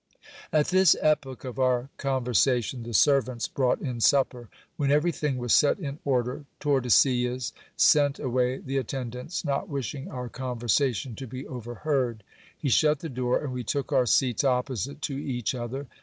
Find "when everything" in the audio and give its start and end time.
4.75-5.37